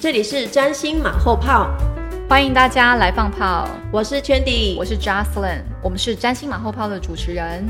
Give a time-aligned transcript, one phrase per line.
[0.00, 1.70] 这里是占星马后炮，
[2.26, 3.68] 欢迎大家来放炮。
[3.92, 7.66] 我是 Chandy，我是 Jocelyn，我们是占星马后炮的主持人。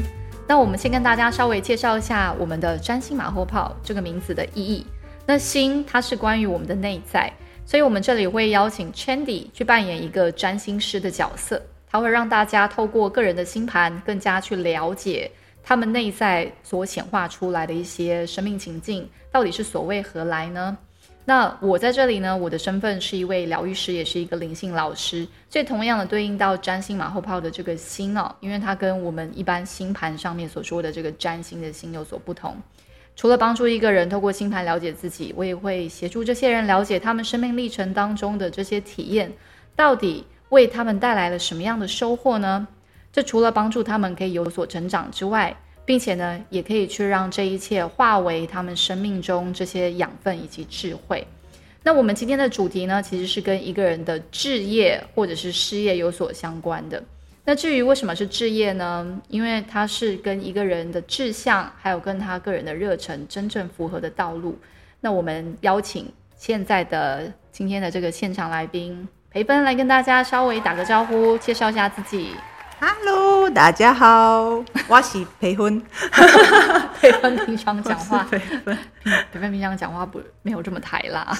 [0.47, 4.87] 那我们先跟大家稍微介绍一下我们的占星马后炮这个名字的意义。
[5.27, 7.29] 那星它是关于我们的内在，
[7.67, 15.29] 所以我们这里会邀请 Chandy 去扮演一个占星师的角色，他会让大家透过个人的星盘，更加去了解
[15.65, 20.79] 他们内在所显化出来的一些生命情境，到底是所谓何来呢？
[21.31, 32.57] 那我在这里呢，我的身份是一位疗愈师，也是一个灵性老师，所以同样的对应到占星马后炮的这个星哦，因为它跟我们一般星盘上面所说的这个占星的星有所不同。
[33.15, 39.33] 除了帮助一个人透过星盘了解自己，我也会协助这些人了解他们生命历程当中的这些体验，
[39.77, 42.67] 到底为他们带来了什么样的收获呢？
[43.13, 51.27] 这除了帮助他们可以有所成长之外，并且呢，也可以去让这一切化为他们生命中这些养分以及智慧。
[51.83, 57.03] 那我们今天的主题呢，其实是跟一个人的置业或者是事业有所相关的。
[57.43, 59.21] 那至于为什么是置业呢？
[59.29, 64.57] 因为它是跟一个人的志向，还有跟他个人的热忱真正符合的道路。
[65.01, 66.07] 那我们邀请
[66.37, 72.33] 现在的今天的这个现场来宾裴芬来跟大家稍微打个招呼，介绍一下自己。
[72.83, 75.83] Hello，大家好， 我是培芬。
[76.99, 78.39] 培芬平常讲话，培
[79.39, 81.37] 芬平常讲话不没有这么抬啦。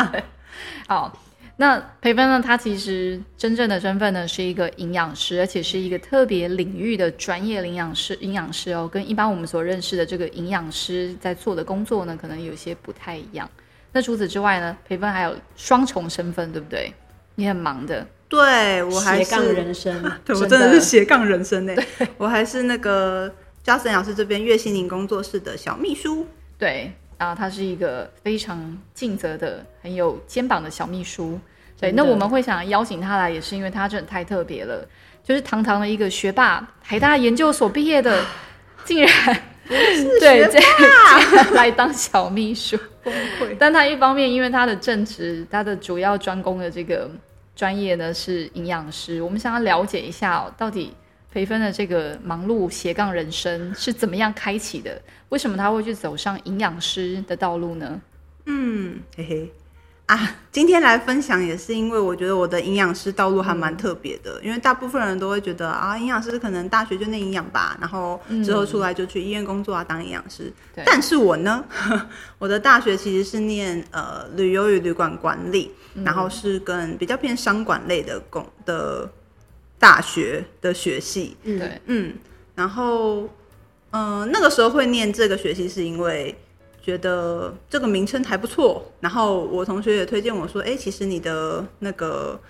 [0.86, 1.18] 好。
[1.56, 2.42] 那培芬呢？
[2.42, 8.14] 他其实真正的身份呢是一个营养师，而且是一个特别领域的专业营养师。
[8.16, 13.48] 营养师哦，跟一般我们所认识的这个营养师在做的工作呢，可能有些不太一样。
[13.92, 16.92] 那除此之外呢，培芬还有双重身份，对不对？
[17.34, 21.74] 你很忙的，对我还是斜杠人生， 对我真的是斜杠人生呢。
[22.16, 23.30] 我还是那个
[23.62, 26.26] 嘉森老师这边月心灵工作室的小秘书，
[26.56, 26.92] 对。
[27.18, 31.38] 啊，他是一个非常尽责的、很有肩膀的小秘书。
[31.78, 34.82] 对，那我们会想邀请他来，也是因为他真的太特别了。
[35.22, 38.24] 就是堂堂的一个学霸，台大研究所毕业的，
[38.86, 39.10] 竟然
[39.68, 42.78] 对这样 来当小秘书。
[43.58, 47.10] 但他一方面因为他的正职，他的主要专攻的这个
[47.60, 49.20] 专业呢是营养师。
[49.20, 50.94] 我们想要了解一下，到底。
[51.32, 55.00] 培芬的这个忙碌斜杠人生是怎么样开启的？
[55.28, 58.00] 为什么他会去走上营养师的道路呢？
[58.46, 59.52] 嗯，嘿嘿
[60.10, 70.52] 啊，今天来分享也是因为我觉得我的营养师道路还蛮特别的，因为大部分人都会觉得啊，营养师可能大学就念营养吧，然后之后出来就去医院工作啊，当营养师。
[70.84, 71.64] 但是我呢，
[72.40, 75.70] 我的大学其实是念呃旅游与旅馆管理，
[76.02, 79.08] 然后是跟比较偏商管类的工的。
[79.78, 82.12] 大学的学系，对，嗯，
[82.54, 83.26] 然后，
[83.92, 86.38] 嗯，那个时候会念这个学系，是因为
[86.82, 88.92] 觉得这个名称还不错。
[89.00, 92.40] 然后我同学也推荐我说，哎，其实你的那个，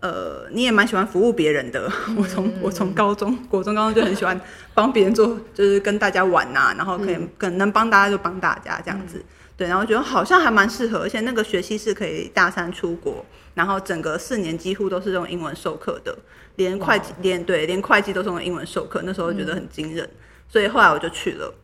[0.00, 1.90] 呃，你也蛮喜欢服务别人的。
[2.16, 4.40] 我从我从高中、国中、高中就很喜欢
[4.74, 9.24] 帮别人做，就是跟大家玩呐，然后可以可能帮大家就帮大家这样子。
[9.56, 16.14] 对，然后觉得好像还蛮适合，而且那个学期是可以大三出国，然后整个四年几乎都是用英文授课的，
[16.56, 20.06] 连会计连对连会计都是用英文授课，那时候觉得很惊人，
[20.46, 21.54] 所以后来我就去了，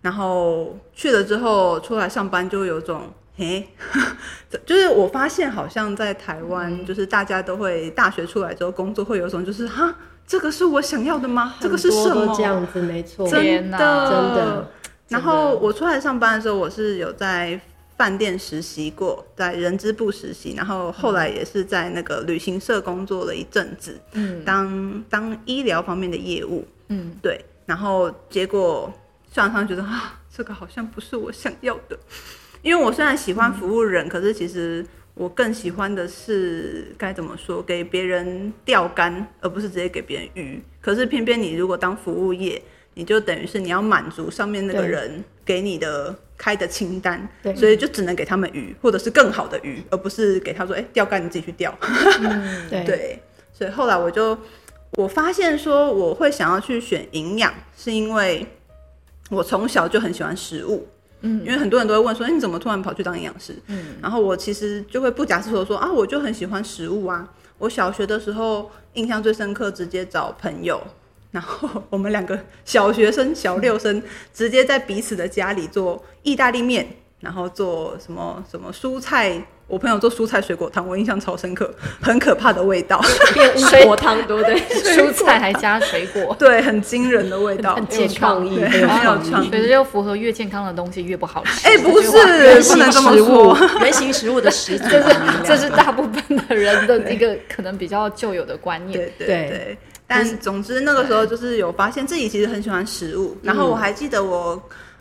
[0.00, 3.02] 然后去了之后出来上班就有种
[3.36, 3.66] 嘿，
[4.66, 9.94] 就是我发现好像在台湾，就是大家都会大学出来之后工作会有种就是哈，
[10.26, 11.54] 这个是我想要的吗？
[11.60, 12.34] 这个是什么？
[12.36, 13.78] 这样子没错，真的。
[13.78, 14.70] 真的。
[15.08, 17.60] 然后我出来上班的时候，我是有在
[17.96, 28.92] 饭店实习过，在人资部实习，然后后来也是在那个旅行社工作了一阵子，嗯，当当医疗方面的业务，嗯，对，然后结果
[29.32, 31.98] 上上觉得啊，这个好像不是我想要的，
[32.62, 34.84] 因为我虽然喜欢服务人，可是其实
[35.14, 40.62] 我更喜欢的是该怎么说，给别人钓竿，而不是直接给别人鱼。
[40.80, 42.62] 可是偏偏你如果当服务业。
[42.94, 47.26] 你就等于是你要满足上面那个人给你的开的清单，
[47.56, 51.72] 所以就只能给他们鱼，或者是更好的鱼，而不是给他说，哎，钓竿你自己去钓。
[52.68, 53.22] 对，
[53.52, 54.36] 所以后来我就
[54.98, 58.44] 我发现说，我会想要去选营养，是因为
[59.30, 60.86] 我从小就很喜欢食物，
[61.22, 63.54] 嗯，因为很多人都会问说，哎，你怎么突然跑去当营养师？
[63.68, 67.26] 嗯，然后我其实就会不假思索说啊，我就很喜欢食物啊。
[67.58, 70.82] 我小学的时候印象最深刻，直接找朋友，
[71.30, 74.02] 然后我们两个小学生小六生
[74.34, 76.88] 直接在彼此的家里做意大利面，
[77.20, 79.40] 然后做什么什么蔬菜。
[79.66, 81.72] 我朋友做蔬菜水果汤，我印象超深刻，
[82.02, 83.00] 很可怕的味道，
[83.32, 84.60] 变 水果汤对不对？
[84.82, 89.48] 蔬菜还加水果，对，很惊人的味道，很健康，很有创意。
[89.48, 91.68] 所以又符合越健康的东西越不好吃。
[91.68, 92.10] 哎，不是，
[92.68, 93.56] 不能这么说。
[93.80, 98.98] 原型食物的食材，这是这是大部分的人的一个可能比较旧有的观念。
[99.16, 99.78] 对对对。
[100.08, 104.60] 但总之那个时候就是有发现自己其实很喜欢食物，然后我还记得我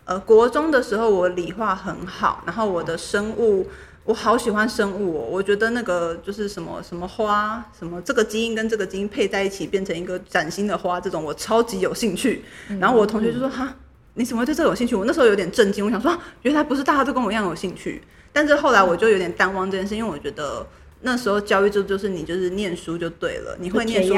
[0.10, 3.68] 呃国中的时候我理化很好，然后我的生物。
[4.06, 12.44] 我好喜欢生物哦，我觉得那个就是什么什么花，什么这个基因跟这个基因配在一起变成一个崭新的花，这种我超级有兴趣。
[12.80, 13.72] 然后我同学就说：“哈，
[14.16, 18.02] 你怎么会对这个有兴趣？”我那时候有点震惊，我想说，原来不是大家都跟我一样有兴趣。
[18.34, 20.66] 但是后来我就有点淡忘这件事，因为我觉得
[21.02, 24.16] 那时候教育就就是你就是念书就对了，你会念书，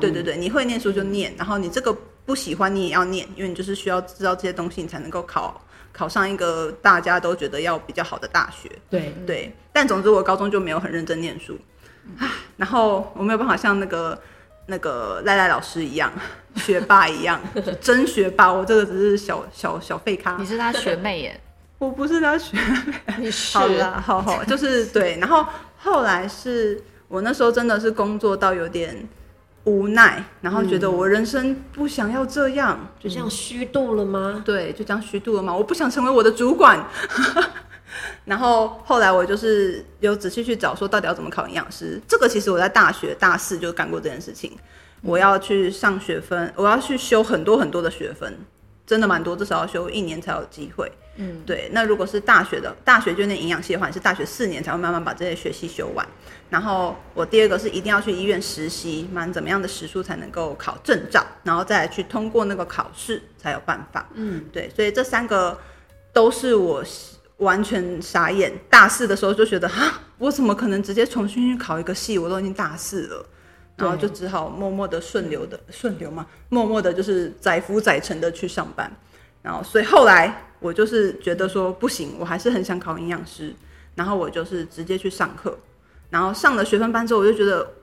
[0.00, 1.94] 对对对，你会念书就念，然后你这个
[2.28, 5.58] 不喜欢你也要念，因为你就是需要知道这些东西，你才能够考。
[5.92, 11.58] 考上一个大家都觉得要比较好的大学，对对，但总之我高中就没有很认真念书，
[12.58, 14.16] 然后我没有办法像那个
[14.66, 16.12] 那个赖赖老师一样
[16.56, 17.40] 学霸一样，
[17.80, 20.36] 真学霸，我这个只是小小小废咖。
[20.38, 21.40] 你是他学妹耶？
[21.80, 23.56] 我不是他学妹，你是？
[23.56, 25.44] 好啦，好好，就是对，然后
[25.78, 29.08] 后来是我那时候真的是工作到有点。
[29.68, 34.42] 无奈，然后觉得我人生不想要这样，就这样虚度了吗？
[34.44, 35.54] 对，就这样虚度了吗？
[35.54, 36.82] 我不想成为我的主管。
[38.24, 42.00] 然后后来我就是有仔细去找，说到底要怎么考营养师。
[42.08, 44.52] 这个其实我在大学大四就干过这件事情。
[45.02, 48.36] 我要去上学分，我要去修很多很多的学分，
[48.86, 50.90] 真的蛮多，至少要修一年才有机会。
[51.20, 51.68] 嗯，对。
[51.72, 56.06] 那如果是大学的，大学就念营养系的话，你是大学四年才会慢慢把这些学系修完。
[56.48, 64.08] 然后我第二个是一定要去医院实习，满怎么样的时数才能够考证照，然后再去通过那个考试才有办法。
[64.14, 64.70] 嗯，对。
[64.74, 65.58] 所以这三个
[66.12, 66.84] 都是我
[67.38, 68.52] 完全傻眼。
[68.70, 72.16] 大四的时候就觉得，哈，我怎么可能直接重新去考一个系？
[72.16, 73.26] 我都已经大四了，
[73.76, 78.88] 然后就只好默默的顺流的顺流嘛，默默的就是载浮载沉的去上班。
[79.42, 80.44] 然后，所以后来。
[80.60, 83.54] 我就是觉得说不行，我还是很想考营养师，
[83.94, 85.58] 然后我就是直接去上课，
[86.10, 87.74] 然后上了学分班之后，我就觉得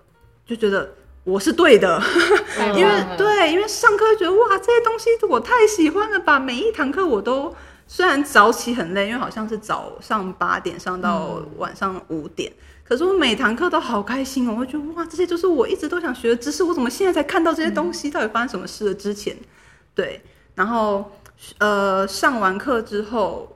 [0.46, 0.94] 就觉得
[1.24, 2.02] 我是对的，
[2.76, 7.56] 因为对，因为上课觉得哇，这些东西我太喜欢了吧，每一堂课我都
[7.88, 12.52] 虽然早起很累，因为好像是早上八点上到晚上五点，
[12.84, 18.12] 可是我每堂课都好开心哦，我觉得哇，这些就是我一直都想学的知识，我怎么现在才看到这些东西？
[18.12, 18.94] 到底发生什么事了？
[18.94, 19.36] 之前
[19.94, 20.22] 对，
[20.56, 21.12] 然后。
[21.60, 23.56] 呃，上完课之后，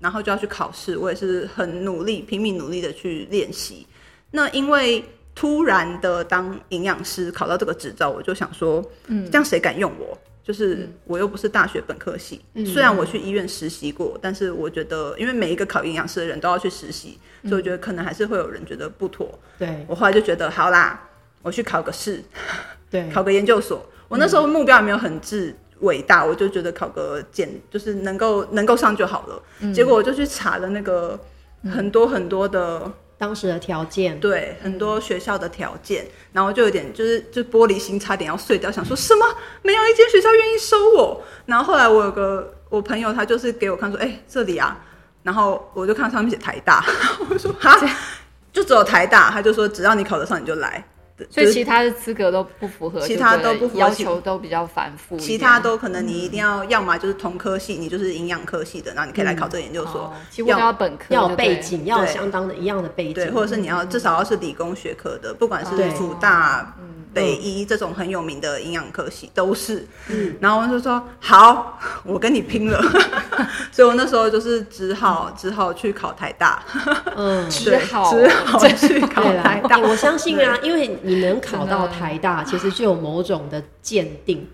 [0.00, 0.96] 然后就要去考试。
[0.96, 3.86] 我也是很努力、拼命努力的去练习。
[4.30, 5.04] 那因为
[5.34, 10.16] 突然的当营养师考到这个执照，我就想说，嗯，这样谁敢用我？
[10.42, 19.38] 就是我又不是大学本科系，虽然我去医院实习过，但是我觉得，因为每一个考营养师的人都要去实习，所以我觉得可能还是会有人觉得不妥。
[19.58, 21.06] 对我后来就觉得，好啦，
[21.42, 22.24] 我去考个试，
[22.90, 23.84] 对，考个研究所。
[24.08, 25.54] 我那时候目标也没有很志。
[25.80, 29.72] 伟大，我就觉得考个简就是能够能够上就好了。
[29.72, 31.18] 结果我就去查了那个
[31.72, 39.26] 很多很多的当时的条件，对很多学校的条件，然后就有点就是就玻璃心差点要碎掉，想说什么
[39.62, 41.22] 没有一间学校愿意收我。
[41.46, 44.78] 然后后来我有个我朋友，他就是给我看说，哎这里啊，
[45.22, 46.84] 然后我就看上面写台大，
[47.28, 47.76] 我说哈，
[48.52, 50.84] 就只有台大，他就说只要你考得上你就来。
[51.30, 55.16] 所以其他的资格都不符合，其他都不符合要求都比较繁复。
[55.16, 60.12] 其他都可能你一定要，要么就是同科系，你就是营养科系的，然后你可以来考这个研究所。
[60.46, 66.76] 要本科，要背景，要相当的一样的背景，对，或者是你要至少要是理工学科的，不管是复大。
[67.12, 72.80] 北医这种很有名的营养科系都是，嗯，然后我就说好，我跟你拼了，
[73.72, 76.62] 所以我那时候就是只好只好去考台大，
[77.16, 79.78] 嗯，只好只好去考台大。
[79.78, 84.46] 我相信啊，因为你能考到台大，其实就有某种的鉴定。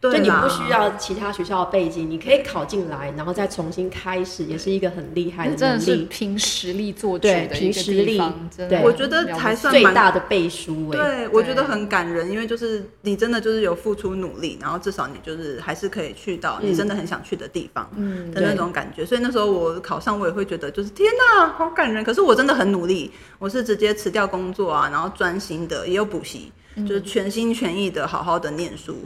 [0.00, 6.06] 就你不需要其他学校的背景，你可以考进来，然后再重新开始，也是一个很厉害的能力。
[6.08, 8.20] 凭实力做决的凭实力，
[8.56, 10.92] 对，我觉得才算最大的背书。
[10.92, 17.90] 对，我觉得很感人，因为就是你真的就是有付出努力，然后至少你就是还是可以去到你真的很想去的地方
[18.32, 19.04] 的那种感觉。
[19.04, 22.04] 所以那时候我考上，我也会觉得就是天哪，好感人。
[22.04, 26.52] 可是我真的很努力，我是直接辞掉工作啊，然后专心的也有补习。
[26.84, 28.96] 就是全心全意的好好的念书。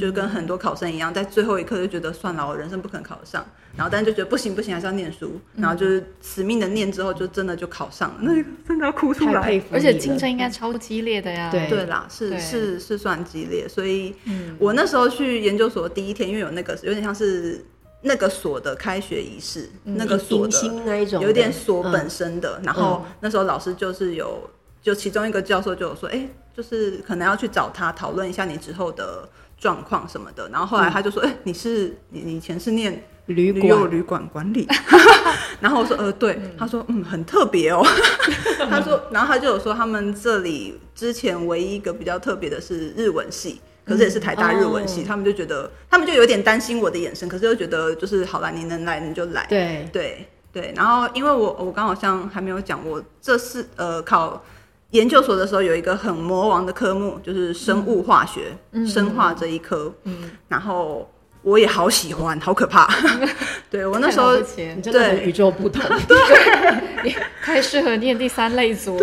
[0.00, 9.62] 就跟很多考生一样，在最后一刻就觉得算了，我人生不可能考得上，然后但是就觉得不行不行，还是要念书，然后就是死命的念，之后就真的就考上了，那个真的要哭出来。
[9.70, 11.52] 而且竞争应该超激烈的呀。
[11.52, 11.68] 对。
[11.68, 14.12] 对啦，是是是算激烈，所以
[14.58, 17.64] 我那时候去研究所第一天，因为有那个有点像是
[18.02, 24.50] 那个所的开学仪式，那个所的那一种有点所本身的，然后那时候老师就是有，
[24.82, 29.28] 就其中一个教授就有说，哎，就是可能要去找他讨论一下你之后的。
[29.58, 34.68] 状况什么的，然后后来他就说：“哎，你是你你以前是念旅旅游旅馆管理？”
[35.60, 37.82] 然后我说：“呃，对。”他说：“嗯，很特别哦。
[38.68, 49.46] ”他说，然后他就有说，他们这里之前唯一一个比较特别的是日文系，可是也是台大日文系，他们就觉得他们就有点担心我的眼神，可是又觉得就是好了，你能来你就来。
[49.48, 54.44] 对对对，然后因为我我刚好像还没有讲，我这是呃考。
[54.90, 59.92] 研究所的时候有一个很魔王的科目，就是生物化学，生化这一科。
[60.04, 61.10] 嗯，然后
[61.42, 62.88] 我也好喜欢，好可怕。
[63.68, 65.82] 对我那时候，你真的与众不同。
[66.06, 68.96] 对， 太适合念第三类组，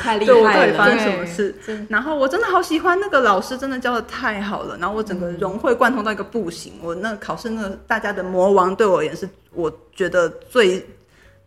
[0.00, 0.78] 太厉害了。
[0.78, 1.54] 发生什么事？
[1.88, 4.78] 然后我真的好喜欢那个老师，真的教的太好了。
[4.78, 6.74] 然后我整个融会贯通到一个不行。
[6.80, 10.86] 我那考试那大家的魔王，对我也是我觉得最。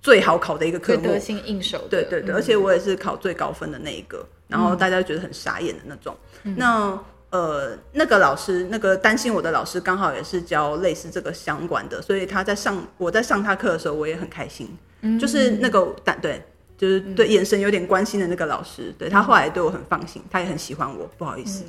[0.05, 1.87] 最好考的一个科目，得心应手。
[1.89, 6.15] 对对对，而且我也是考最高分的那一个，然后大家觉得很傻眼的那种。
[6.43, 6.95] 那
[7.31, 14.69] 呃，那个老师，那个担心我的老师，刚好也是教类似这个相关的，所以他在上我在上他课的时候，我也很开心。
[15.01, 16.39] 嗯就是那个但对，
[16.77, 21.09] 就是对眼神有点关心的那个老师，对他后来对我很放心，他也很喜欢我。
[21.17, 21.63] 不好意思，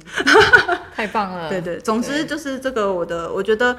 [0.95, 1.49] 太棒了。
[1.49, 3.75] 对对，总之就是这个，我的我觉得。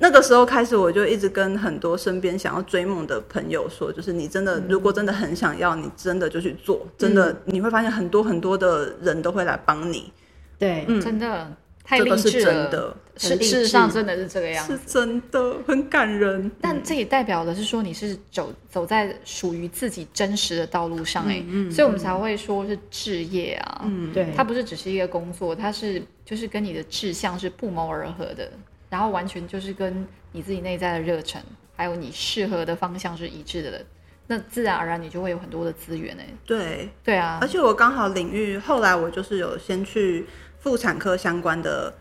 [0.00, 10.12] 那个时候开始，我就一直跟很多身边想要追梦的朋友说，就是你真的如果真的很想要，你真的就去做，真的你会发现很多很多的人都会来帮你。
[10.56, 11.52] 对，嗯，真的
[11.82, 16.48] 太励志了，是事实上真的是这个样子，是真的很感人。
[16.60, 23.82] 但这也代表的是说你是走走在属于自己真实的道路上，哎，所以我们才会说是置业啊。
[23.84, 28.48] 嗯，对，它不是只是一个工作，它是就是跟你的志向是不谋而合的。
[28.90, 31.42] 然后完全就是跟你自己内在的热忱，
[31.76, 33.84] 还有你适合的方向是一致的，
[34.26, 36.26] 那自然而然你就会有很多的资源哎。
[36.46, 40.26] 对对啊，而且我刚好领域后来我就是有先去
[40.58, 41.92] 妇产科相关的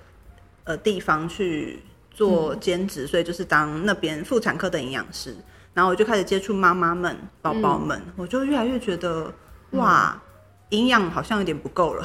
[0.64, 5.36] 呃地方去做兼职，所以就是当那边妇产科的营养师，
[5.74, 9.34] 然后我就开始接触妈妈们、宝宝们，我就越来越觉得
[9.72, 10.22] 哇，
[10.70, 12.04] 营养好像有点不够了。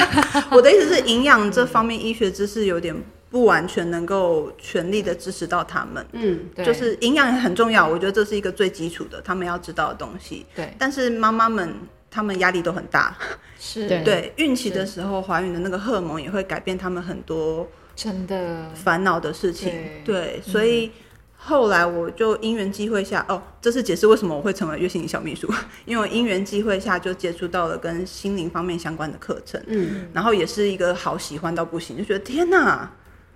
[0.50, 2.96] 我的意思是，营养这方面医学知识有点。
[3.32, 10.44] 不完全能够全力的支持到他们，嗯，就是营养也很重要，我觉得这是一个最基础的，他们要知道的东西。
[10.54, 11.74] 对，但是妈妈们
[12.10, 13.16] 他们压力都很大，
[13.58, 13.88] 是。
[14.04, 18.68] 对，孕期的时候怀孕的那个荷尔蒙也会改变他们很多真的。
[18.74, 19.72] 烦恼的事情。
[20.04, 20.90] 对，所以
[21.38, 25.50] 后来我就因缘机会下，哦，这是解释为什么我会成为月心理小秘书，
[25.86, 32.92] 因为我因缘机会下就接触到了跟心灵方面相关的课程，嗯，然后也是一个好喜欢到不行，就觉得天哪。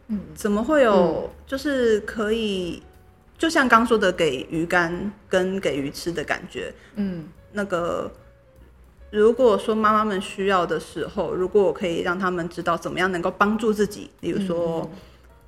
[0.09, 1.31] 嗯，怎么会有？
[1.47, 2.83] 就是可以，
[3.37, 6.73] 就像刚说的，给鱼竿跟给鱼吃的感觉。
[6.95, 8.11] 嗯，那个，
[9.11, 14.89] 如果说妈妈们需要的时候，如果我可以让他们知道怎么样能够帮助自己，例如说，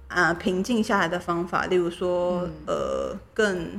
[0.09, 3.79] 啊，平静下来的方法，例如说，呃，更。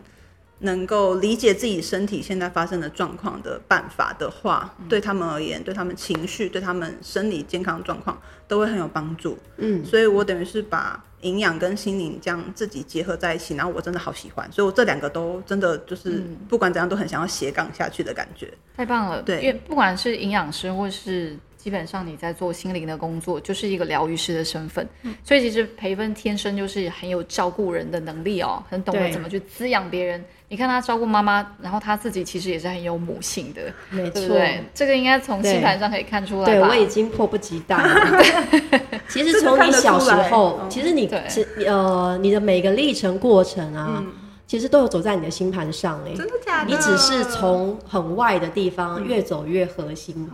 [0.59, 9.37] 能够理解自己身体现在发生的状况的办法的话，对他们而言，对他们情绪、对他们生理健康状况都会很有帮助。
[9.57, 18.53] 嗯，所以我等于是把营养跟心灵这样自己结合在一起，然后我真的好喜欢，所以我这两个都真的就是不管怎样都很想要斜杠下去的感觉。
[18.75, 21.37] 太棒了，对，因为不管是营养师或是。
[21.59, 24.87] 基本上你在做心灵的工作，就是一个疗愈师的身份，
[25.25, 30.23] 所以其实培芬天生就是很有照顾人的能力哦，很懂得怎么去滋养别人。
[30.47, 34.39] 你看他照顾妈妈，然后他自己其实也是很有母性的，没错，
[34.73, 36.45] 这个应该从星盘上可以看出来。
[36.45, 38.23] 对我已经迫不及待了。
[39.09, 44.01] 其实从你小时候，其实你是呃你的每个历程过程啊，
[44.47, 46.71] 其实都有走在你的星盘上哎，真的假的？
[46.71, 50.27] 你只是从很外的地方越走越核心。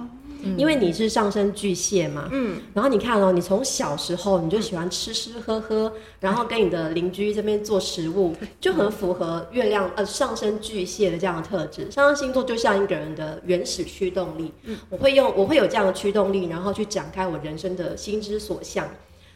[0.57, 11.89] 因为你是上升巨蟹嘛，嗯，然后你看哦，你从小时候你就喜欢吃吃喝喝，然后跟你的邻居这边做食物， 就很符合月亮呃上升巨蟹的这样的特质。
[11.91, 14.51] 上升星座就像一个人的原始驱动力，
[14.89, 18.87] 我会用我会有这样的驱动力，然后去展开我人生的心之所向。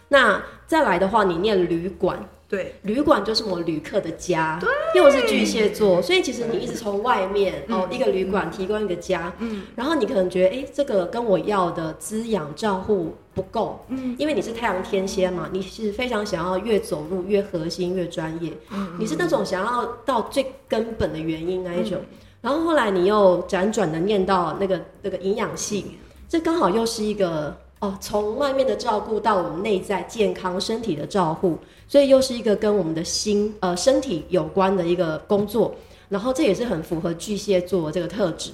[0.10, 22.00] 那再来的话，你念旅馆，对，旅馆就是我旅客的家，对，因为我是巨蟹座，所以其实你一直从外面哦，一个旅馆提供一个家，嗯，然后你可能觉得，哎，这个跟我要的滋养照护不够，嗯，因为你是太阳天蝎嘛，你是非常想要越走路越核心越专业，嗯，你是那种想要到最根本的原因那一种，
[22.42, 25.86] 然后后来你又辗转的念到那个那个营养系，
[26.28, 27.56] 这刚好又是一个。
[27.80, 31.58] 哦，从外面的照顾到我们内在健康身体的照顾，
[31.88, 35.74] 所以又是一个跟我们的心呃身体有关的一个工作，
[36.10, 38.52] 然后这也是很符合巨蟹座这个特质。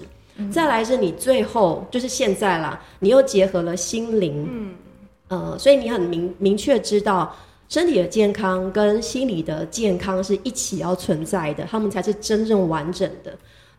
[0.52, 4.76] 再来是你最后就是现在啦，你又结合了心灵，嗯，
[5.30, 7.34] 呃，所以你很明明确知道
[7.68, 13.36] 身体的健康跟心理的健康是一起要存在的，他们才是真正完整的。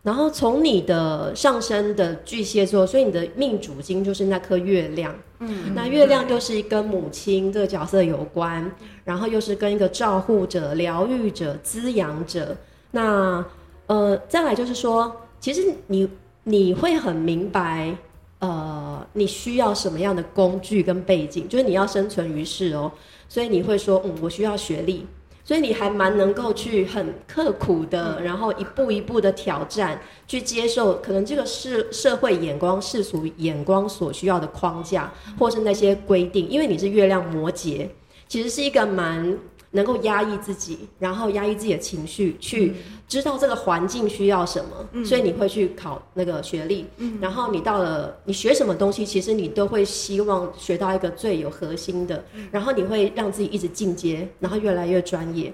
[0.07, 5.13] 然后从你的上升的巨蟹座，所以你的命主星就是那颗月亮。
[5.39, 8.71] 嗯，那月亮又是跟母亲这个角色有关，
[9.03, 12.55] 然后又是跟一个照护者、疗愈者、滋养者。
[12.91, 13.43] 那
[13.87, 16.09] 呃，再来就是说，其实你
[16.45, 17.93] 你会很明白，
[18.39, 22.89] 呃，你需要什么样的工具跟背景，就是你要生存于世哦，
[23.27, 25.05] 所以你会说，嗯，我需要学历。
[25.47, 36.49] 所以你还蛮能够去很刻苦的，然后一步一步的挑战，去接受可能这个是社会眼光、世俗眼光所需要的框架，或是那些规定。
[36.49, 37.87] 因为你是月亮摩羯，
[38.27, 39.39] 其实是一个蛮。
[39.71, 42.73] 能够压抑自己，然后压抑自己的情绪，去
[43.07, 46.85] 知道这个环境需要什么，所以你会去考那个学历。
[47.19, 52.23] 然后你到了，你学什么东西，其实你都会希望学到一个最有核心的。
[52.51, 55.53] 然后你会让自己一直进阶，然后越来越专业。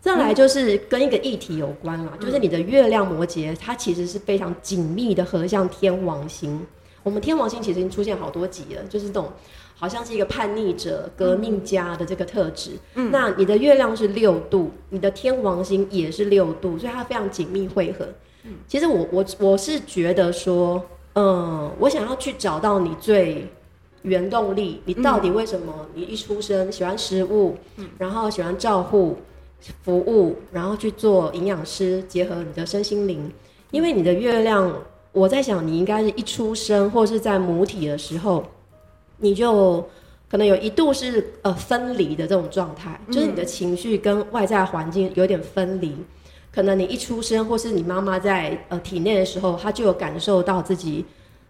[0.00, 6.64] 再来就是跟一个议题有关了，就是你的月亮摩羯，它其实是非常紧密的合向天王星。
[7.02, 9.32] 我们天王星其实已经出现好多集了，就是这种。
[9.78, 12.70] 好像是一个叛逆者、革命家的这个特质。
[12.94, 18.06] 嗯，那你的月亮是六度，你的天王星也是六度，所以它非常紧密汇合。
[18.44, 20.82] 嗯，其实我我我是觉得说，
[21.14, 23.46] 嗯，我想要去找到你最
[24.00, 27.54] 原动力，你到底为什么你一出生喜欢食物，
[27.98, 29.18] 然后喜欢照护
[29.82, 33.30] 服务，然后去做营养师，结合你的身心灵。
[33.72, 34.72] 因为你的月亮，
[35.12, 38.42] 我在想你应该是一出生或是在母体的时候。
[39.18, 39.86] 你就
[40.30, 45.96] 可能有一度是呃分离的这种状态，就是你的情绪跟外在环境有点分离。
[46.52, 51.04] 可能你一出生，或是你妈妈在呃体内的时候，她就有感受到自己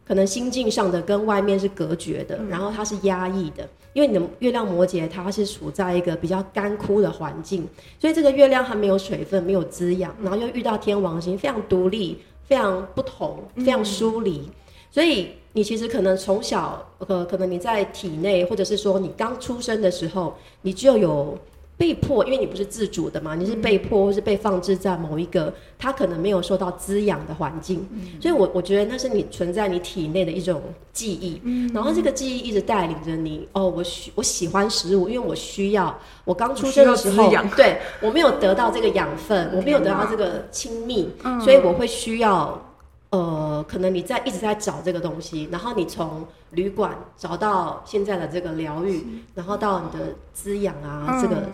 [0.07, 3.69] 可能心境上的跟外面是隔绝的，然后她是压抑的。
[3.93, 7.67] 因为你的月亮摩羯，它是处在一个比较干枯的环境，
[7.99, 14.51] 所以这个月亮它没有水分，没有滋养，然后又遇到天王星，非常独立，非常不同，非常疏离，
[14.97, 15.29] 所以。
[15.57, 21.35] 你其实可能从小，呃，可能你在体内，或者是说你刚出生的时候，你就有
[21.79, 27.89] 被迫，因为你不是自主的嘛，你是被迫或是被放置在某一个他可能没有受到滋养的环境，
[28.21, 30.61] 所以我我觉得那是你存在你体内的一种
[30.93, 31.41] 记忆，
[31.73, 33.49] 然后这个记忆一直带领着你。
[33.53, 41.09] 哦，我喜我喜欢食物，因为我需要，我刚出生的时候，对我没有得到这个养分，我没有得到这个亲密，
[41.43, 42.63] 所以我会需要。
[43.11, 51.49] 呃，可能你在一直在找这个东西，然后你从旅馆找到现在的这个疗愈，然后到你的滋养啊，这个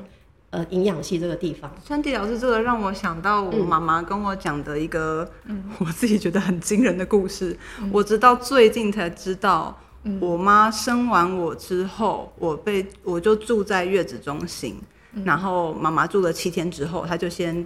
[0.49, 1.71] 呃营养系这个地方。
[1.85, 5.31] 川迪老师，这个让我想到我妈妈跟我讲的一个
[5.79, 7.57] 我自己觉得很惊人的故事。
[7.93, 9.79] 我直到最近才知道，
[10.21, 14.81] 我妈生完我之后，我被我就住在月子中心，
[15.23, 17.65] 然后妈妈住了七天之后，她就先。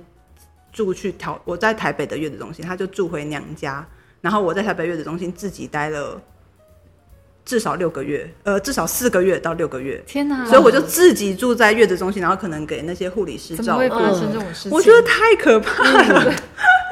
[0.76, 3.82] 住去调，我在台北的月子中心，他就住回娘家，
[4.20, 6.20] 然后我在台北月子中心自己待了
[7.46, 10.02] 至少六个月，呃，至少四个月到六个月。
[10.06, 10.44] 天哪！
[10.44, 13.88] 所以我就自己住在月子中心，然后可能给那些护理师照顾。
[13.88, 14.72] 发生这种事情？
[14.72, 16.34] 我觉得太可怕了，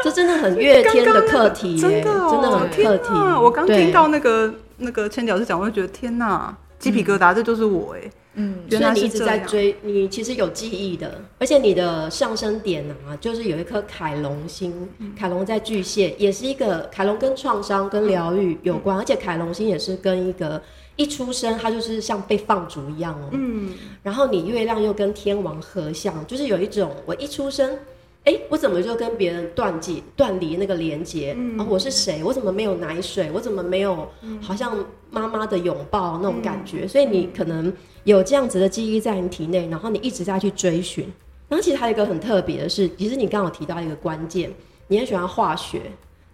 [0.03, 3.11] 这真的很月天的课题，真的真的很课题。
[3.43, 8.11] 我刚听到那个那个千屌师讲，我就觉得天哪，鸡皮疙瘩，这就是我哎。
[8.35, 20.61] 嗯，所以你一直在追，你其实有记忆的，而且你的上升点啊，就是有一颗凯龙星，凯龙在巨蟹，也是一个凯龙跟创伤跟疗愈有关，而且凯龙星也是跟一个
[20.97, 27.79] 一出生它就是像被放逐一样哦，嗯，然后你月亮又跟天王合相，就是有一种我一出生。
[28.25, 31.37] 哎，我怎么就跟别人断解、断离那个连接？
[31.59, 32.25] 啊，我是谁？
[32.25, 33.31] 我怎么没有奶水？
[33.31, 34.09] 我怎么没有
[34.41, 34.75] 好像
[35.11, 36.89] 妈妈的拥抱那种感觉？
[36.89, 37.71] 所以你可能
[38.05, 41.05] 有这样子的记忆在你体内，然后你一直在去追寻。
[41.51, 44.51] 然后其实还有一个很特别的是，其实你刚好提到一个关键，
[44.89, 45.83] 你很喜欢化学，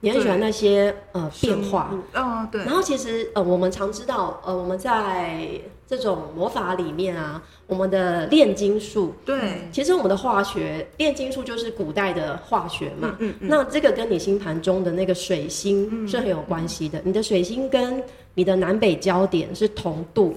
[0.00, 1.90] 你很喜欢那些呃变化。
[1.92, 5.46] 嗯，哦，对，然后其实呃，我们常知道呃，我们在
[5.86, 13.16] 这种魔法里面啊，我们的炼金术，对，其实我们的化学炼金术就是古代的化学嘛。
[13.18, 17.00] 嗯嗯那这个跟你星盘中的那个水星是很有关系的。
[17.04, 18.02] 你的水星跟
[18.34, 20.34] 你的南北焦点是同度，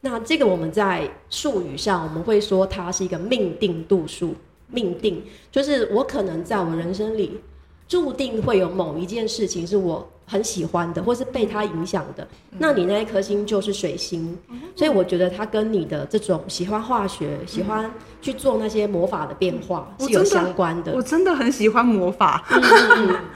[0.00, 4.34] 那这个我们在术语上我们会说它是一个命定度数。
[4.66, 5.22] 命定
[5.52, 7.38] 就是我可能在我人生里
[7.94, 12.26] 注定会有某一件事情是我很喜欢的，或是被它影响的。
[12.58, 14.36] 那你那一颗星就是水星，
[14.74, 17.88] 所以我觉得它跟你的这种喜欢化学、喜欢
[18.20, 20.92] 去做那些魔法的变化是有相关的。
[20.92, 22.44] 我真的很喜欢魔法，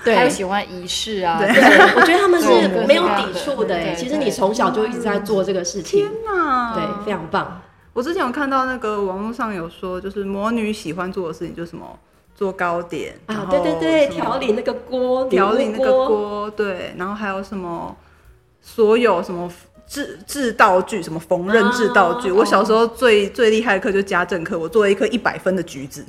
[0.04, 2.48] 对，还有喜欢仪式啊，对对，我觉得他们是
[2.84, 6.74] 没有抵触的其实你从小就一直在做这个事情，天哪。
[6.74, 7.62] 对，非常棒。
[7.92, 11.86] 我之前有看到那个网络上有说，就是魔女喜欢做的事情就是什么
[12.38, 17.96] 做糕点然啊，后对对对，调理那个锅，调理那个，锅，对，然后还有什么
[18.62, 19.50] 所有什么
[19.88, 22.30] 制制道具，什么缝纫制道具。
[22.30, 26.04] 啊我小时候最最厉害的课就家政课，我做了一颗一百分的橘子，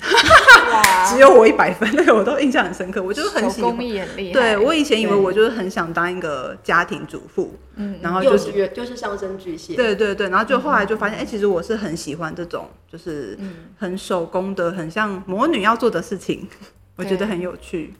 [0.71, 3.01] 哇 只有我一百分，那个我都印象很深刻。
[3.01, 3.83] 我就是很手喜欢工。
[3.83, 4.33] 艺很厉害。
[4.33, 13.37] 对我以前以为我就是很想当一个家庭主妇，嗯然后就是是就是上升巨蟹，对对对，然后就后来就发现，哎、其实我是很喜欢这种就是
[13.77, 16.45] 很手工的，很像魔女要做的事情，
[16.97, 17.93] 我觉得很有趣。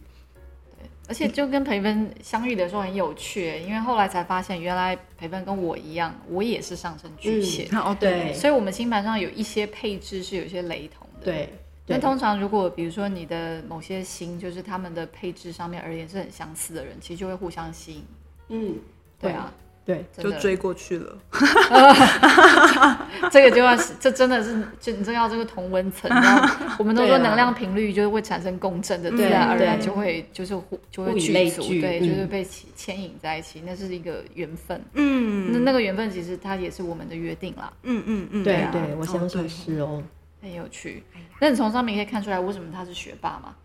[1.10, 11.26] 而且就跟培芬相遇的时候很有趣，因为后来才发现，原来培芬跟我一样，我也是上升巨蟹，哦，对所以我们星盘上有一些配置是有些雷同的。。
[11.26, 11.50] 对
[11.88, 18.06] 那，通常如果比如说你的某些星，就是他们的配置上面而言是很相似的人，其实就会互相吸引。
[18.50, 18.76] 嗯，
[19.20, 19.52] 对啊，
[19.90, 21.18] 对，就追过去了。
[23.32, 26.08] 这个就要这真的是就你这要这个同温层，
[26.78, 34.80] 我们都说能量频率就会产生共振的，嗯自然而然就会就是互就会聚对，嗯就是被牵牵引在一起，那是一个缘分。
[34.94, 40.04] 嗯那那个缘分其实它也是我们的约定啦，嗯嗯嗯，啊对对，我哦相信是哦。
[40.42, 41.04] 很有趣。
[41.42, 43.56] 那你从上面可以看出来为什么他是学霸吗？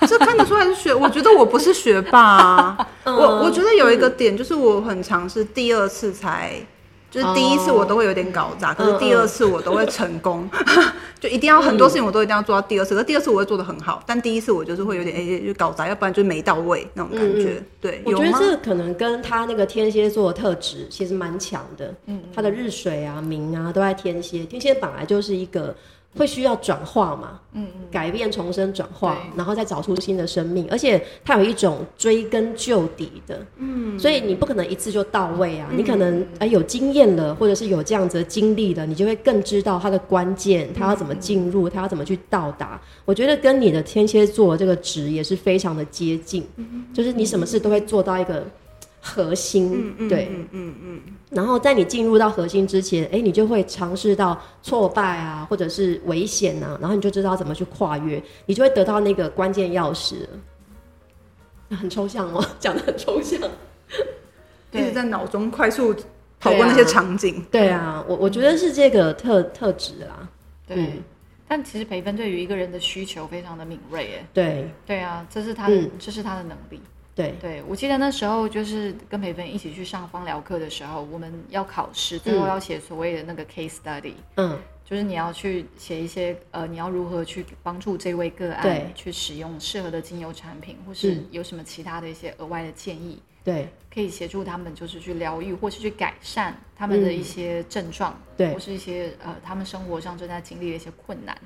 [0.06, 0.94] 这看得出来是学。
[0.94, 6.54] 我觉得我不是学霸、啊，嗯我我觉得有一个点就是我很尝试第二次才。
[7.10, 10.46] 就是第一次我都会有点搞砸，可是第二次我都会成功，
[11.18, 12.92] 就一定要很多事情我都一定要做到第二次。
[12.92, 17.62] 可是第二次我会做的很好，但第一次我就是会有点哎、就搞砸，要不然就没到位那种感觉。
[17.80, 18.38] 对，我觉得？
[18.38, 21.94] 这可能跟他那个天蝎座的特质其实蛮强的。
[22.04, 25.74] 嗯，他的日水啊、明啊都在天蝎，天蝎本来就是一个
[26.16, 42.80] 会需要转化嘛，嗯嗯，改变、重生、转化，然后再找出新的生命，而且它有一种追根究底的，嗯，所以你不可能一次就到位啊，你可能哎有经验了，或者是有这样子的经历了，你就会更知道它的关键，它要怎么进入，它要怎么去到达。
[43.04, 46.44] 我觉得跟你的天蝎座这个值也是非常的接近，
[46.92, 48.44] 就是你什么事都会做到一个
[49.08, 61.76] 核心，对，嗯嗯嗯，然后在你进入到核心之前，哎，你就会尝试到挫败啊，或者是危险啊，然后你就知道怎么去跨越，你就会得到那个关键钥匙了。
[61.76, 63.40] 很抽象哦， 讲的很抽象。
[64.72, 65.94] 一直在脑中快速
[66.38, 67.42] 跑过那些场景。
[67.50, 70.28] 对啊，我我觉得是这个特特质啦。
[70.66, 70.76] 对。
[70.76, 71.02] 嗯
[71.50, 76.78] 但其实培芬对于一个人的需求非常的敏锐，哎，对对啊，这是他的，嗯这是他的能力。
[77.18, 91.26] 对，对，我记得那时候就是跟培芬一起去上芳疗课的时候，我们要考试，最后要写所谓的那个 case study，、嗯，就是你要去写一些呃，你要如何去帮助这位个案去使用适合的精油产品，或是嗯。
[91.32, 93.68] 有什么其他的一些额外的建议，对。
[93.92, 98.54] 可以协助他们就是去疗愈或是去改善他们的一些症状，嗯对。
[98.54, 101.36] 或是一些呃他们生活上正在经历的一些困难。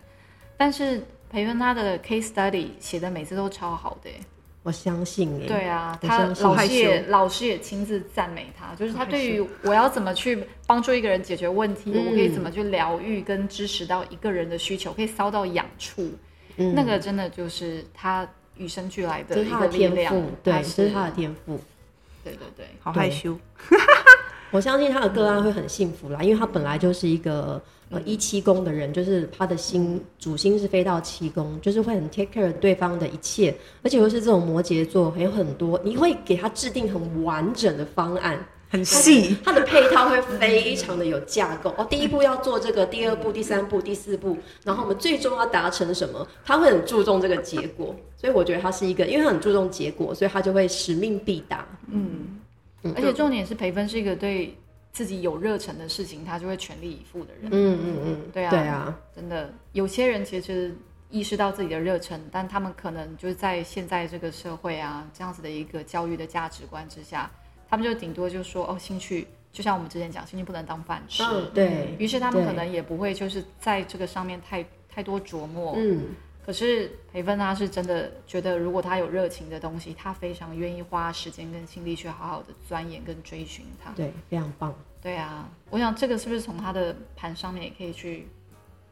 [0.59, 4.21] 但是培芬他的 case study 写的每次都超好的耶，
[4.63, 5.47] 我相信哎。
[5.47, 16.11] 对啊，他老师也老师也亲自赞美他，就是他对于我要怎么去帮助一个人解决问题，嗯我可以怎么去疗愈跟支持到一个人的需求，可以骚到痒处，
[16.57, 21.59] 嗯那个真的就是他与生俱来的一他的天个力量赋，，对，是他的天赋。
[22.23, 23.37] 对对对，好害羞。
[24.53, 27.61] 我相信他的个案会很幸福啦，因为他本来就是一个
[27.91, 38.39] 呃一七宫的人，就是他的心主星是飞到七宫，就是会很 take care 对方的一切，而且又是这种摩羯座，还有很多你会给他制定很完整的方案，
[38.69, 41.87] 很细，它的配套会非常的有架构哦。
[41.89, 46.27] 第一步要做这个，第二步、第三步、第四步，然后我们最终要达成什么？
[46.45, 51.67] 他会很注重这个结果，所以我觉得他是一个，因为他很注重结果，所以他就会使命必达。
[51.91, 52.32] 嗯，
[52.83, 54.57] 嗯而且重点是培芬是一个对
[54.93, 57.51] 自己有热忱的事情，他就会全力以赴的人。
[57.51, 60.77] 嗯嗯嗯，对啊对啊，真的，有些人其实
[61.11, 67.31] 意识到自己的热忱，但他们可能就是在现在这个社会啊这样子的一个教育的价值观之下，
[67.69, 71.23] 他们就顶多就说哦，兴趣就像我们之前讲，兴趣不能当饭吃。
[71.23, 75.75] 嗯，对，于是他们可能也不会就是在这个上面太太多琢磨。
[75.77, 76.07] 嗯，
[76.45, 83.93] 可是培芬他是真的觉得，如果他有热情的东西，他非常愿意花时间跟心力去好好的钻研跟追寻它。
[83.93, 84.75] 对，非常棒。
[85.01, 88.29] 对啊，我想这个是不是从他的盘上面也可以去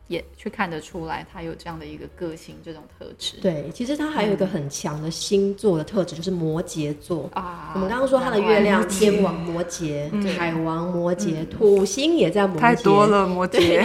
[0.06, 3.36] 也去看得出来，他有这样的一个个性这种特质。
[3.40, 7.30] 对，其实他还有一个很强的星座的特质，就是摩羯座。
[7.32, 13.82] 啊，我们刚刚说他的月亮天王摩羯、海王摩羯、土星也在摩羯，太多了，摩，羯。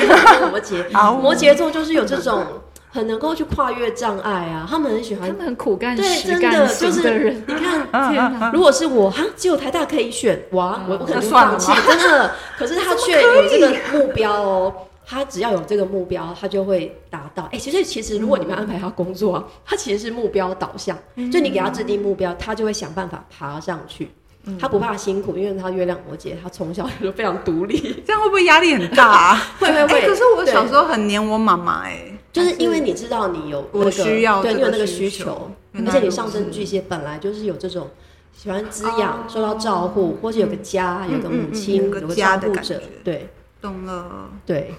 [0.50, 2.44] 摩羯， 好摩羯座就是有这种
[2.96, 5.30] 很能够去跨越障碍啊，他们很喜欢。
[5.30, 7.44] 他们很苦干对，真的就是。
[7.46, 8.50] 你看！
[8.56, 12.32] 如果是我，哈，只有台大可以选，哇，我我可能放弃，真的。
[12.58, 14.74] 可是他却有这个目标哦，
[15.06, 17.50] 他只要有这个目标，他就会达到。
[17.52, 20.98] 哎、其实其实如果你们安排他工作啊，他其实是目标导向，
[21.34, 24.10] 就你给他制定目标，他就会想办法爬上去。
[24.60, 29.42] 他不怕辛苦，因为他月亮摩羯，他从小就非常独立， 这样会不会压力很大、啊？
[29.60, 30.02] 会会会。
[30.02, 35.52] 哎、可是我小时候很黏我妈妈，哎，就是因为你知道你有、那我需要对你有那个需需求。
[35.86, 37.90] 而且你上升巨蟹本来就是有这种
[38.34, 43.30] 喜欢滋养、受到照顾，或者有个家、有个母亲、嗯嗯嗯有个个家照顾者的感觉，对。
[43.62, 44.30] 懂了。
[44.46, 44.74] 对，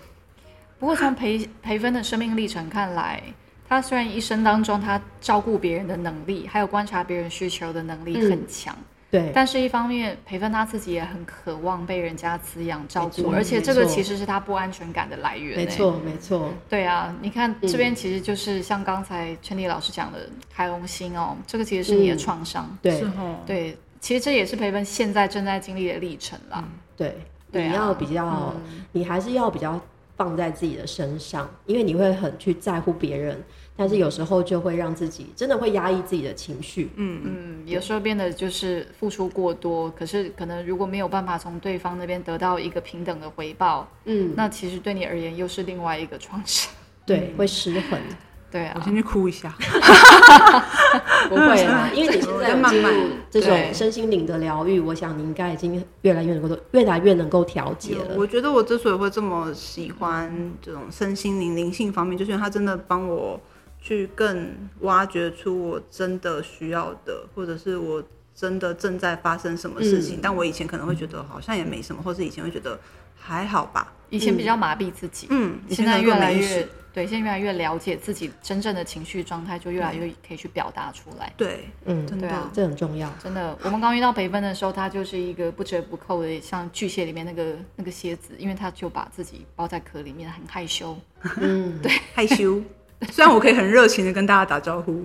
[0.78, 3.22] 不过从培培芬的生命历程看来，
[3.68, 8.30] 他虽然一生当中他照顾别人的能力，还有观察别人需求的能力嗯。
[8.30, 8.74] 很强，
[9.08, 15.56] 对，但是一方面培芬他自己也很渴望被人家滋养照顾，而且这个其实是他不安全感的来源。
[15.56, 15.66] 没。
[15.66, 22.78] 错没错，对啊，你看嗯这边其实就是像刚才圈丽老师讲的开龙星哦，这个其实是你的嗯创伤。
[22.82, 23.04] 对
[23.46, 26.64] 对，其实这也是培芬现在正在经历的历程啦。
[26.96, 27.16] 对，
[27.52, 28.54] 对啊你要比较，
[28.92, 29.80] 你还是要比较
[30.16, 33.40] 放在自己的身上，因为你会很去在乎别人，
[33.76, 46.72] 但是有时候就会让自己真的会压抑自己的情绪，嗯嗯，嗯，有时候变得就是付出过多，可是可能如果没有办法从对方那边得到一个平等的回报，嗯，那其实对你而言又是另外一个创伤。
[47.04, 48.00] 对，会失衡。
[48.48, 49.54] 对啊，我先去哭一下。
[51.28, 58.14] 不会啊，因为你现在有进入这种身心灵的疗愈，我想你应该已经越来越能够越来越能够调节了。
[58.16, 63.38] 我觉得我之所以会这么喜欢这种身心灵灵性方面，就是因为它真的帮我
[63.86, 68.02] 去更挖掘出我真的需要的，或者是我
[68.34, 70.16] 真的正在发生什么事情。
[70.16, 72.76] 嗯但我以前可能会觉得好像也没什么，或是以前会觉得
[73.14, 73.92] 还好吧。
[74.10, 81.32] 以前比较麻痹自己，嗯，现在越来越对，现在越来越了解自己真正的情绪状态，就越来越可以去表达出来。
[81.36, 83.08] 对，嗯，真的啊这很重要。
[83.22, 90.96] 真的，我们刚遇到培芬的时候，他就是一个不折不扣的，像巨蟹里面那个那个蝎子，因为他就把自己包在壳里面，很害羞。
[91.40, 92.60] 嗯，对， 害羞。
[93.12, 95.04] 虽然我可以很热情的跟大家打招呼，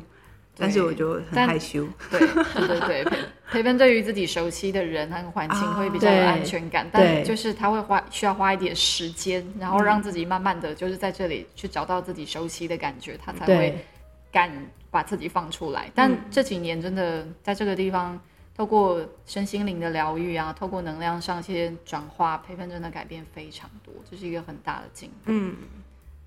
[0.57, 1.87] 但是我就很害羞。
[2.09, 3.17] 对对对对，培
[3.51, 7.01] 培芬对于自己熟悉的人和环境啊会比较有安全感，对。
[7.01, 13.85] 但就是他会花需要花一点时间，然后让自己慢慢的就是在这里去找到自己熟悉的感觉，他才会，
[14.31, 14.49] 敢
[14.89, 15.91] 把自己放出来。
[15.93, 18.17] 但这几年真的在这个地方，
[18.55, 25.55] 透过身心灵的疗愈啊，透过能量上一些转化，培芬真的改变非常多，这是一个很大的进步，嗯，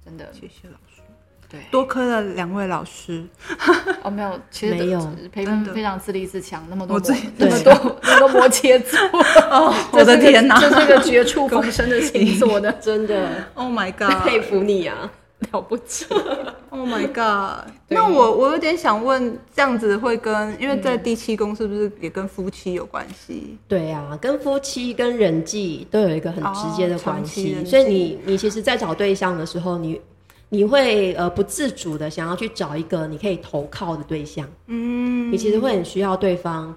[0.05, 0.31] 真的。
[0.33, 1.00] 谢谢老师，
[1.54, 3.24] 对，多亏了两位老师。
[4.02, 4.98] 哦，没有，其实没有
[5.32, 7.00] 培真的芬非常自立自强，那么多
[7.38, 8.98] 那么多 那么多摩羯座，
[9.50, 14.24] 哦， 我的天哪这是个绝处 逢生的星座的，真的！Oh my god！
[14.24, 15.10] 佩服你啊！
[15.52, 16.06] 了不起。
[16.70, 17.68] Oh my god！
[17.86, 23.56] 对那我我有点想问，这样子会跟因为嗯在第七宫是不是也跟夫妻有关系？
[23.68, 30.00] 对啊，跟夫妻跟人际都有一个很直接的关系，所以你你其实，在找对象的时候，你
[30.54, 36.74] 你会呃不自主的想要去找一个你可以投靠的对象，嗯，你其实会很需要对方。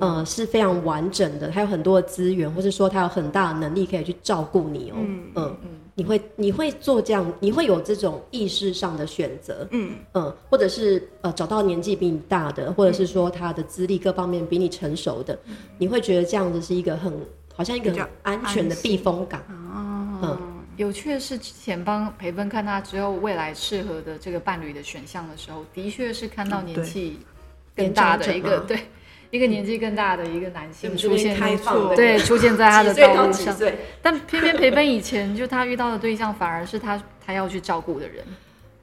[0.00, 4.96] 呃，是非常完整的，他有很多的资源，或是说他有很大的能力可以去照顾你哦。
[4.98, 5.56] 嗯嗯
[5.94, 15.38] 你会你会做这样，你会有这种意识上的选择，嗯嗯，或者是呃找到年纪比你大的，或者是说他的资历各方面比你成熟的，
[15.78, 17.10] 你会觉得这样子是一个很
[17.56, 19.42] 好像一个很安全的避风港。
[20.78, 27.18] 有趣的是，之前帮培芬看他之后未来适合的这个伴侣的选项的时候，的确是看到年纪
[27.76, 28.78] 更大的一个对
[29.30, 33.54] 一个年纪更大的一个男性嗯出现，开放的对出现在他的道路上。
[34.00, 38.24] 但偏偏培芬以前就他遇到的对象反而是他他要去照顾的人，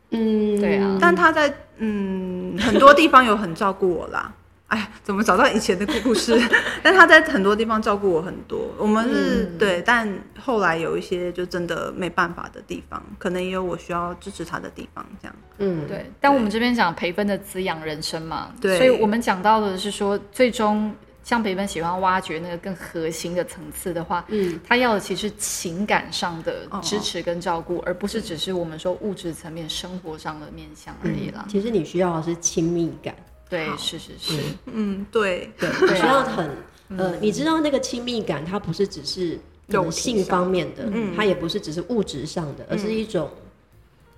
[0.10, 0.98] 嗯，对啊。
[1.00, 4.34] 但他在嗯很多地方有很照顾我啦。
[4.68, 6.36] 哎，怎么找到以前的故事？
[6.82, 8.74] 但他在很多地方照顾我很多。
[8.80, 15.36] 我们是、嗯对，但后来有一些就真的没办法的地方，可能也有我需要支持他的地方，这样。
[15.60, 20.92] 嗯，对，但我们这边讲培芬的滋养人生嘛，对所以我们讲到的是说，最终
[21.24, 31.46] 像培芬喜欢挖掘那个更核心的层次的话，嗯，他要的其实情感上的哦支持跟照顾，而不是只是我们说物质层面生活上的面向而已啦。
[31.48, 33.16] 其实你需要的是亲密感，
[33.50, 34.34] 对，是是是，
[34.66, 36.50] 嗯，对，对，需要很
[36.98, 41.14] 呃，你知道那个亲密感，它不是只是可能肉体性方面的，嗯。
[41.16, 43.30] 它也不是只是物质上的，而是一种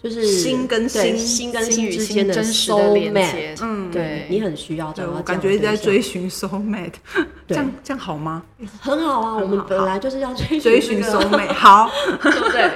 [0.01, 3.91] 就是心跟心心跟心与之间心真实的 soul 连 mate，接，嗯。
[3.91, 6.93] 对，你很需要找对我到这样感觉一直在追寻 soul mate，
[7.47, 8.43] 这样这样好吗？
[8.79, 11.89] 很好啊，我们本来就是要追追寻这个 soul mate，好，
[12.21, 12.71] 对不对？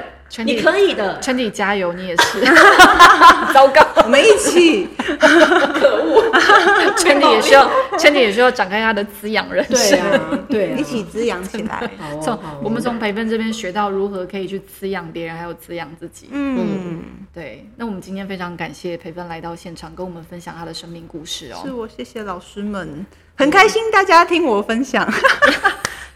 [0.46, 2.40] 你可以的，圈地加油，你也是，
[3.54, 4.88] 糟糕，我们一起。
[6.98, 10.00] 圈地 也需要，圈地也需要展开他的滋养人对生。
[10.00, 11.90] 啊，对啊，一起滋养起来。
[12.22, 16.30] 从我们从培芬这边学到如何可以去滋养别人，还有滋养自己。
[16.32, 17.02] 嗯，
[17.34, 21.60] 对，那我们今天非常感谢培芬来到现场，跟我们分享他的生命故事哦。
[21.64, 21.76] 是哦。
[21.76, 25.06] 我谢谢老师们，很开心大家听我分享，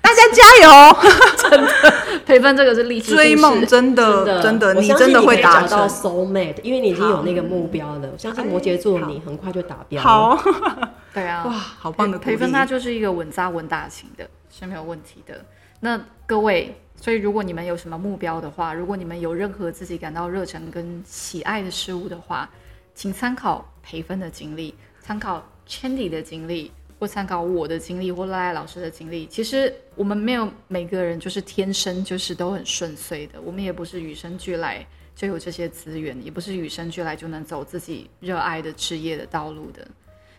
[0.06, 0.98] 大家加油！
[1.50, 5.88] 真的培芬这个是励志追梦真的真的，你真的会达到。
[5.88, 8.10] soul mate，因为你已经有那个目标了。
[8.14, 10.08] 我相信摩羯座你很快就达标了。
[10.08, 10.44] 好，
[11.12, 15.44] 对啊，哇，好棒的培培芬他就是一个稳扎稳打型的，是没有问题的。
[15.80, 22.48] 那各位，所以如果你们有什么目标的话，如果你们有任何自己感到热忱跟喜爱的事物的话，
[22.94, 29.26] 请参考培芬的经历，参考 Chandy 的经历，或参考我的经历，或赖赖老师的经历。
[29.28, 39.88] 其实我们没有每个人就是天生就是都很顺遂的，我们也不是与生俱来就有这些资源，也不是与生俱来就能走自己热爱的职业的道路的。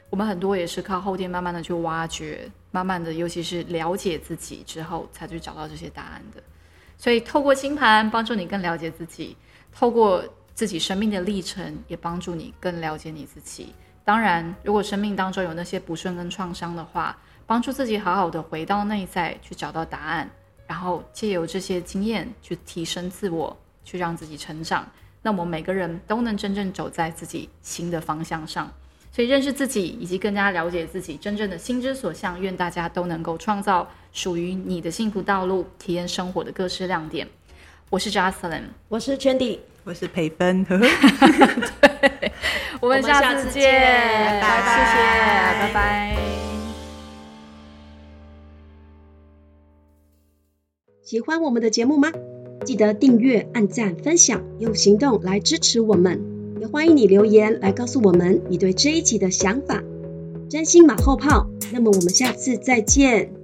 [0.09, 6.42] 我们很多也是靠后天慢慢的去挖掘，慢慢的，尤其是了解自己之后，才去找到这些答案的。
[6.97, 9.37] 所以，透过星盘帮助你更了解自己，
[9.73, 13.75] 透过自己生命的历程，也帮助你更了解你自己。
[14.07, 20.31] 当然，如果生命当中有那些不顺跟创伤的话，帮助自己好好的回到内在去找到答案，
[20.69, 24.88] 然后借由这些经验去提升自我，去让自己成长。
[25.23, 28.71] 那我们每个人都能真正走在自己新的方向上。
[29.11, 37.27] 所以认识自己以及更加了解自己真正的心之所向，愿大家都能够创造属于你的幸福道路，体验生活的各式亮点。
[37.90, 40.64] 我是 Jocelyn，我是 Chandy，我是培芬，
[42.81, 44.99] 我们下次见拜拜谢谢，
[45.61, 46.16] 拜拜。
[51.03, 52.11] 喜欢我们的节目吗？
[52.64, 56.21] 记得订阅、按赞、分享，用行动来支持我们。
[56.61, 59.83] 也欢迎你留言来告诉我们你对这一集的想法。
[60.49, 63.36] 真心马后炮，那么我们下次再见。